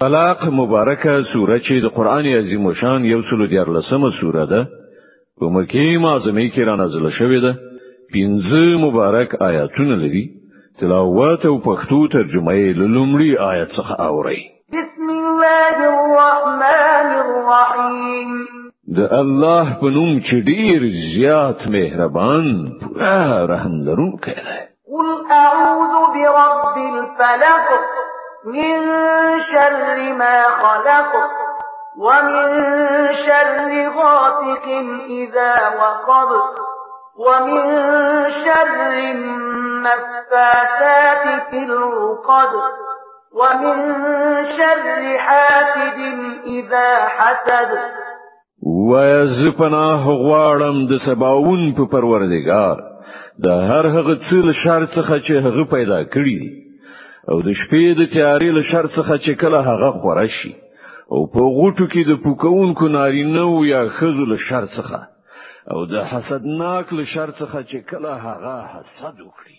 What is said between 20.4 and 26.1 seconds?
ډیر زیات مهربان پوره رحم لرونکی دی قل اعوذ